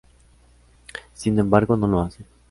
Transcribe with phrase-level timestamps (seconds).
[1.13, 2.25] Sin embargo, no lo hace.